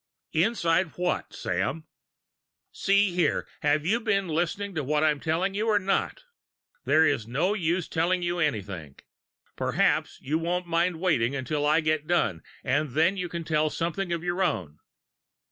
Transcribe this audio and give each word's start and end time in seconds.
"Inside 0.33 0.97
what, 0.97 1.31
Sam?" 1.31 1.83
"See 2.71 3.13
here! 3.13 3.47
have 3.59 3.85
you 3.85 3.99
been 3.99 4.27
listening 4.29 4.73
to 4.73 4.83
what 4.83 5.03
I'm 5.03 5.19
telling 5.19 5.53
you, 5.53 5.67
or 5.67 5.77
not? 5.77 6.23
There 6.85 7.05
is 7.05 7.27
no 7.27 7.53
use 7.53 7.87
telling 7.87 8.23
you 8.23 8.39
anything. 8.39 8.95
Perhaps 9.55 10.17
you 10.19 10.39
won't 10.39 10.65
mind 10.65 10.99
waiting 10.99 11.45
till 11.45 11.67
I 11.67 11.81
get 11.81 12.07
done, 12.07 12.41
and 12.63 12.93
then 12.93 13.15
you 13.15 13.29
can 13.29 13.43
tell 13.43 13.69
something 13.69 14.11
of 14.11 14.23
your 14.23 14.41
own. 14.41 14.79